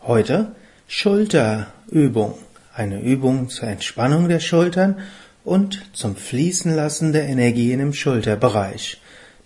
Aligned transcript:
Heute 0.00 0.52
Schulterübung, 0.86 2.38
eine 2.72 3.02
Übung 3.02 3.50
zur 3.50 3.68
Entspannung 3.68 4.30
der 4.30 4.40
Schultern 4.40 4.96
und 5.44 5.84
zum 5.92 6.16
Fließen 6.16 6.74
lassen 6.74 7.12
der 7.12 7.28
Energien 7.28 7.80
im 7.80 7.92
Schulterbereich. 7.92 8.98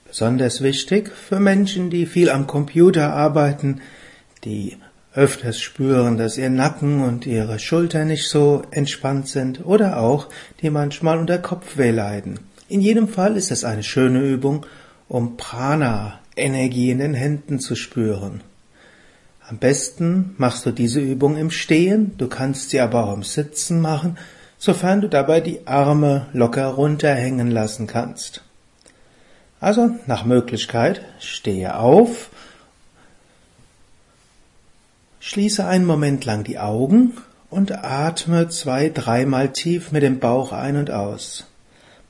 Besonders 0.06 0.62
wichtig 0.62 1.10
für 1.10 1.40
Menschen, 1.40 1.90
die 1.90 2.06
viel 2.06 2.30
am 2.30 2.46
Computer 2.46 3.12
arbeiten, 3.12 3.80
die 4.44 4.76
öfters 5.14 5.60
spüren, 5.60 6.16
dass 6.16 6.38
ihr 6.38 6.50
Nacken 6.50 7.02
und 7.02 7.26
ihre 7.26 7.58
Schultern 7.58 8.08
nicht 8.08 8.28
so 8.28 8.62
entspannt 8.70 9.28
sind 9.28 9.64
oder 9.64 9.98
auch 9.98 10.28
die 10.60 10.70
manchmal 10.70 11.18
unter 11.18 11.38
Kopfweh 11.38 11.90
leiden. 11.90 12.40
In 12.68 12.80
jedem 12.80 13.08
Fall 13.08 13.36
ist 13.36 13.50
es 13.50 13.64
eine 13.64 13.82
schöne 13.82 14.20
Übung, 14.20 14.64
um 15.08 15.36
Prana, 15.36 16.20
Energie 16.36 16.90
in 16.90 16.98
den 16.98 17.14
Händen 17.14 17.60
zu 17.60 17.76
spüren. 17.76 18.40
Am 19.46 19.58
besten 19.58 20.34
machst 20.38 20.64
du 20.64 20.70
diese 20.70 21.00
Übung 21.00 21.36
im 21.36 21.50
Stehen, 21.50 22.12
du 22.16 22.28
kannst 22.28 22.70
sie 22.70 22.80
aber 22.80 23.04
auch 23.04 23.14
im 23.14 23.22
Sitzen 23.22 23.82
machen, 23.82 24.16
sofern 24.56 25.02
du 25.02 25.08
dabei 25.08 25.40
die 25.40 25.66
Arme 25.66 26.28
locker 26.32 26.68
runterhängen 26.68 27.50
lassen 27.50 27.86
kannst. 27.86 28.42
Also 29.60 29.90
nach 30.06 30.24
Möglichkeit 30.24 31.02
stehe 31.20 31.76
auf 31.76 32.30
Schließe 35.24 35.64
einen 35.64 35.84
Moment 35.84 36.24
lang 36.24 36.42
die 36.42 36.58
Augen 36.58 37.12
und 37.48 37.84
atme 37.84 38.48
zwei, 38.48 38.88
dreimal 38.88 39.52
tief 39.52 39.92
mit 39.92 40.02
dem 40.02 40.18
Bauch 40.18 40.50
ein 40.50 40.76
und 40.76 40.90
aus. 40.90 41.46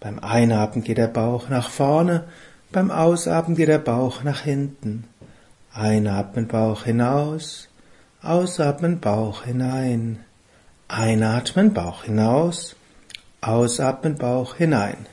Beim 0.01 0.19
Einatmen 0.19 0.83
geht 0.83 0.97
der 0.97 1.09
Bauch 1.09 1.51
nach 1.51 1.69
vorne, 1.69 2.25
beim 2.73 2.91
Ausatmen 2.91 3.55
geht 3.55 3.69
der 3.69 3.81
Bauch 3.81 4.23
nach 4.23 4.41
hinten. 4.41 5.05
Einatmen 5.75 6.49
Bauch 6.49 6.85
hinaus, 6.85 7.69
ausatmen 8.23 8.99
Bauch 8.99 9.45
hinein. 9.45 10.21
Einatmen 10.89 11.75
Bauch 11.75 12.05
hinaus, 12.05 12.77
ausatmen 13.43 14.17
Bauch 14.17 14.55
hinein. 14.55 15.05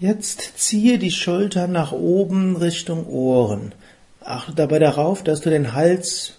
Jetzt 0.00 0.54
ziehe 0.56 0.98
die 0.98 1.10
Schultern 1.10 1.72
nach 1.72 1.92
oben 1.92 2.56
Richtung 2.56 3.06
Ohren. 3.06 3.74
Achte 4.24 4.54
dabei 4.54 4.78
darauf, 4.78 5.22
dass 5.22 5.40
du 5.40 5.50
den 5.50 5.72
Hals 5.72 6.34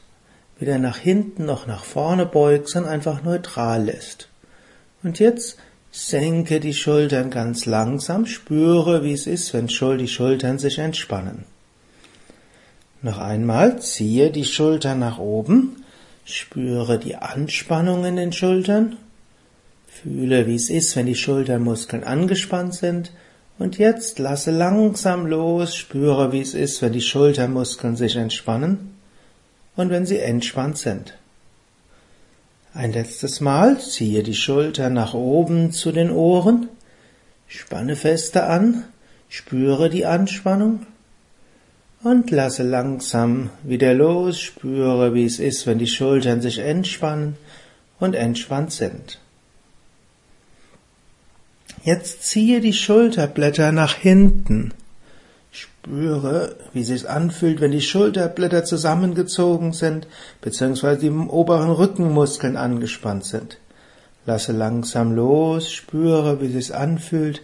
weder 0.59 0.77
nach 0.77 0.97
hinten 0.97 1.45
noch 1.45 1.67
nach 1.67 1.83
vorne 1.83 2.25
beugst, 2.25 2.73
sondern 2.73 2.93
einfach 2.93 3.23
neutral 3.23 3.85
lässt. 3.85 4.29
Und 5.03 5.19
jetzt 5.19 5.57
senke 5.91 6.59
die 6.59 6.73
Schultern 6.73 7.29
ganz 7.29 7.65
langsam, 7.65 8.25
spüre, 8.25 9.03
wie 9.03 9.13
es 9.13 9.27
ist, 9.27 9.53
wenn 9.53 9.67
die 9.67 10.07
Schultern 10.07 10.59
sich 10.59 10.79
entspannen. 10.79 11.45
Noch 13.01 13.17
einmal, 13.17 13.81
ziehe 13.81 14.31
die 14.31 14.45
Schultern 14.45 14.99
nach 14.99 15.19
oben, 15.19 15.83
spüre 16.25 16.97
die 16.97 17.15
Anspannung 17.15 18.05
in 18.05 18.15
den 18.15 18.31
Schultern, 18.31 18.95
fühle, 19.87 20.47
wie 20.47 20.55
es 20.55 20.69
ist, 20.69 20.95
wenn 20.95 21.05
die 21.05 21.15
Schultermuskeln 21.15 22.03
angespannt 22.03 22.73
sind 22.73 23.11
und 23.59 23.77
jetzt 23.77 24.19
lasse 24.19 24.51
langsam 24.51 25.25
los, 25.25 25.75
spüre, 25.75 26.31
wie 26.31 26.41
es 26.41 26.53
ist, 26.53 26.81
wenn 26.81 26.93
die 26.93 27.01
Schultermuskeln 27.01 27.95
sich 27.95 28.15
entspannen 28.15 28.95
und 29.75 29.89
wenn 29.89 30.05
sie 30.05 30.19
entspannt 30.19 30.77
sind. 30.77 31.17
Ein 32.73 32.91
letztes 32.91 33.39
Mal 33.39 33.79
ziehe 33.79 34.23
die 34.23 34.33
Schultern 34.33 34.93
nach 34.93 35.13
oben 35.13 35.71
zu 35.71 35.91
den 35.91 36.09
Ohren, 36.09 36.69
spanne 37.47 37.95
fester 37.95 38.49
an, 38.49 38.85
spüre 39.29 39.89
die 39.89 40.05
Anspannung 40.05 40.85
und 42.03 42.31
lasse 42.31 42.63
langsam 42.63 43.51
wieder 43.63 43.93
los, 43.93 44.39
spüre, 44.39 45.13
wie 45.13 45.25
es 45.25 45.39
ist, 45.39 45.67
wenn 45.67 45.77
die 45.77 45.87
Schultern 45.87 46.41
sich 46.41 46.59
entspannen 46.59 47.37
und 47.99 48.15
entspannt 48.15 48.71
sind. 48.73 49.19
Jetzt 51.83 52.23
ziehe 52.23 52.61
die 52.61 52.71
Schulterblätter 52.71 53.73
nach 53.73 53.95
hinten. 53.95 54.73
Spüre, 55.51 56.55
wie 56.71 56.79
es 56.79 56.87
sich 56.87 57.09
anfühlt, 57.09 57.59
wenn 57.59 57.71
die 57.71 57.81
Schulterblätter 57.81 58.63
zusammengezogen 58.63 59.73
sind, 59.73 60.07
beziehungsweise 60.39 61.01
die 61.01 61.11
oberen 61.11 61.71
Rückenmuskeln 61.71 62.55
angespannt 62.55 63.25
sind. 63.25 63.57
Lasse 64.25 64.53
langsam 64.53 65.11
los, 65.11 65.69
spüre, 65.69 66.39
wie 66.39 66.45
es 66.45 66.67
sich 66.67 66.73
anfühlt, 66.73 67.41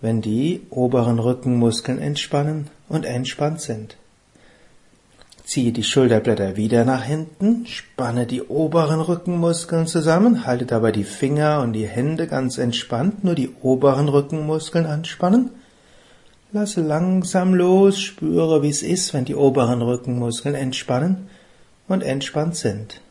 wenn 0.00 0.20
die 0.20 0.62
oberen 0.70 1.18
Rückenmuskeln 1.18 1.98
entspannen 1.98 2.68
und 2.88 3.04
entspannt 3.04 3.60
sind. 3.60 3.96
Ziehe 5.44 5.72
die 5.72 5.84
Schulterblätter 5.84 6.56
wieder 6.56 6.86
nach 6.86 7.04
hinten, 7.04 7.66
spanne 7.66 8.26
die 8.26 8.42
oberen 8.42 9.02
Rückenmuskeln 9.02 9.86
zusammen, 9.86 10.46
halte 10.46 10.64
dabei 10.64 10.90
die 10.90 11.04
Finger 11.04 11.60
und 11.60 11.74
die 11.74 11.86
Hände 11.86 12.26
ganz 12.26 12.56
entspannt, 12.56 13.24
nur 13.24 13.34
die 13.34 13.50
oberen 13.60 14.08
Rückenmuskeln 14.08 14.86
anspannen. 14.86 15.50
Lasse 16.50 16.80
langsam 16.80 17.52
los, 17.52 18.00
spüre, 18.00 18.62
wie 18.62 18.70
es 18.70 18.82
ist, 18.82 19.12
wenn 19.12 19.26
die 19.26 19.34
oberen 19.34 19.82
Rückenmuskeln 19.82 20.54
entspannen 20.54 21.28
und 21.88 22.02
entspannt 22.02 22.56
sind. 22.56 23.02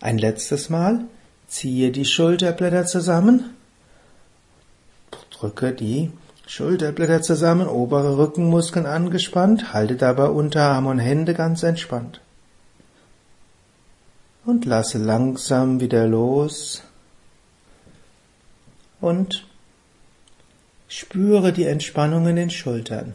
Ein 0.00 0.18
letztes 0.18 0.68
Mal 0.68 1.06
ziehe 1.48 1.92
die 1.92 2.04
Schulterblätter 2.04 2.84
zusammen, 2.84 3.54
drücke 5.30 5.72
die 5.72 6.10
Schulterblätter 6.46 7.22
zusammen, 7.22 7.66
obere 7.66 8.18
Rückenmuskeln 8.18 8.86
angespannt, 8.86 9.72
halte 9.72 9.96
dabei 9.96 10.28
Unterarme 10.28 10.90
und 10.90 11.00
Hände 11.00 11.34
ganz 11.34 11.64
entspannt. 11.64 12.20
Und 14.44 14.64
lasse 14.64 14.98
langsam 14.98 15.80
wieder 15.80 16.06
los 16.06 16.84
und 19.00 19.44
spüre 20.86 21.52
die 21.52 21.64
Entspannung 21.64 22.28
in 22.28 22.36
den 22.36 22.50
Schultern. 22.50 23.14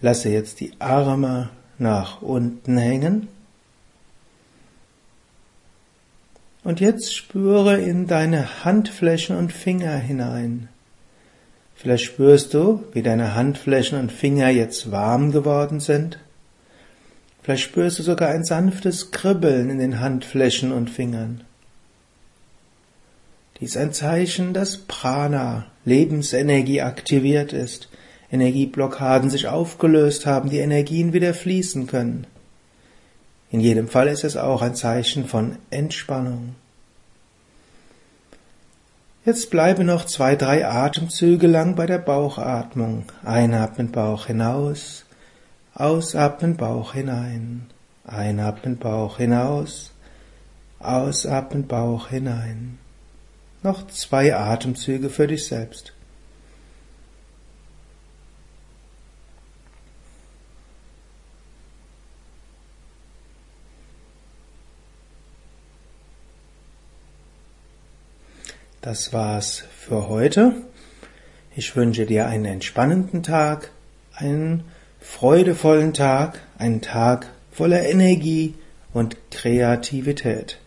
Lasse 0.00 0.28
jetzt 0.28 0.58
die 0.58 0.72
Arme 0.80 1.50
nach 1.78 2.20
unten 2.20 2.78
hängen. 2.78 3.28
Und 6.64 6.80
jetzt 6.80 7.14
spüre 7.14 7.78
in 7.78 8.08
deine 8.08 8.64
Handflächen 8.64 9.36
und 9.36 9.52
Finger 9.52 9.94
hinein. 9.94 10.68
Vielleicht 11.76 12.04
spürst 12.04 12.54
du, 12.54 12.84
wie 12.92 13.02
deine 13.02 13.34
Handflächen 13.34 13.98
und 13.98 14.10
Finger 14.10 14.48
jetzt 14.48 14.90
warm 14.90 15.30
geworden 15.30 15.78
sind. 15.80 16.18
Vielleicht 17.42 17.64
spürst 17.64 17.98
du 17.98 18.02
sogar 18.02 18.30
ein 18.30 18.44
sanftes 18.44 19.10
Kribbeln 19.10 19.70
in 19.70 19.78
den 19.78 20.00
Handflächen 20.00 20.72
und 20.72 20.90
Fingern. 20.90 21.42
Dies 23.60 23.70
ist 23.70 23.76
ein 23.76 23.92
Zeichen, 23.92 24.52
dass 24.52 24.78
Prana, 24.78 25.66
Lebensenergie 25.84 26.82
aktiviert 26.82 27.52
ist, 27.52 27.88
Energieblockaden 28.32 29.30
sich 29.30 29.46
aufgelöst 29.46 30.26
haben, 30.26 30.50
die 30.50 30.58
Energien 30.58 31.12
wieder 31.12 31.32
fließen 31.34 31.86
können. 31.86 32.26
In 33.50 33.60
jedem 33.60 33.88
Fall 33.88 34.08
ist 34.08 34.24
es 34.24 34.36
auch 34.36 34.60
ein 34.60 34.74
Zeichen 34.74 35.26
von 35.26 35.56
Entspannung. 35.70 36.56
Jetzt 39.26 39.50
bleibe 39.50 39.82
noch 39.82 40.04
zwei, 40.04 40.36
drei 40.36 40.68
Atemzüge 40.68 41.48
lang 41.48 41.74
bei 41.74 41.86
der 41.86 41.98
Bauchatmung. 41.98 43.06
Einatmen 43.24 43.90
Bauch 43.90 44.26
hinaus, 44.26 45.04
ausatmen 45.74 46.56
Bauch 46.56 46.94
hinein, 46.94 47.66
einatmen 48.04 48.78
Bauch 48.78 49.16
hinaus, 49.16 49.90
ausatmen 50.78 51.66
Bauch 51.66 52.06
hinein. 52.06 52.78
Noch 53.64 53.88
zwei 53.88 54.36
Atemzüge 54.36 55.10
für 55.10 55.26
dich 55.26 55.48
selbst. 55.48 55.95
Das 68.86 69.12
war's 69.12 69.64
für 69.80 70.08
heute. 70.08 70.52
Ich 71.56 71.74
wünsche 71.74 72.06
dir 72.06 72.28
einen 72.28 72.44
entspannenden 72.44 73.24
Tag, 73.24 73.72
einen 74.14 74.62
freudevollen 75.00 75.92
Tag, 75.92 76.38
einen 76.56 76.82
Tag 76.82 77.26
voller 77.50 77.82
Energie 77.82 78.54
und 78.92 79.16
Kreativität. 79.32 80.60